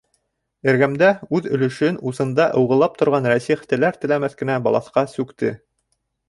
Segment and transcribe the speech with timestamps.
[0.71, 5.55] Эргәмдә үҙ өлөшөн усында ыуғылап торған Рәсих теләр-теләмәҫ кенә балаҫҡа сүкте.